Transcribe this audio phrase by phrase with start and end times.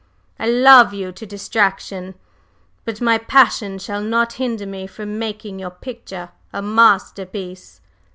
[0.39, 2.15] I love you to distraction;
[2.85, 7.81] but my passion shall not hinder me from making your picture a masterpiece."